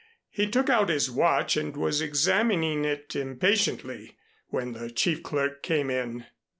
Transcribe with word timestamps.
He 0.31 0.49
took 0.49 0.67
out 0.67 0.89
his 0.89 1.11
watch 1.11 1.55
and 1.55 1.77
was 1.77 2.01
examining 2.01 2.85
it 2.85 3.15
impatiently 3.15 4.17
when 4.47 4.71
the 4.71 4.89
chief 4.89 5.21
clerk 5.21 5.61
came 5.61 5.91
in. 5.91 6.25